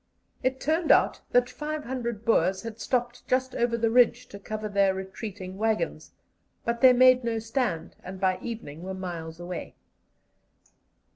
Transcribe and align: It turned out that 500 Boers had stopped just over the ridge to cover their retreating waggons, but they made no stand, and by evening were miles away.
It 0.41 0.59
turned 0.59 0.91
out 0.91 1.21
that 1.29 1.47
500 1.47 2.25
Boers 2.25 2.63
had 2.63 2.79
stopped 2.79 3.27
just 3.27 3.53
over 3.53 3.77
the 3.77 3.91
ridge 3.91 4.25
to 4.29 4.39
cover 4.39 4.67
their 4.67 4.95
retreating 4.95 5.59
waggons, 5.59 6.13
but 6.65 6.81
they 6.81 6.91
made 6.91 7.23
no 7.23 7.37
stand, 7.37 7.95
and 8.03 8.19
by 8.19 8.39
evening 8.39 8.81
were 8.81 8.95
miles 8.95 9.39
away. 9.39 9.75